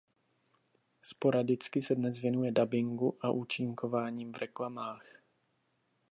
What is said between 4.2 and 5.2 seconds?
v reklamách.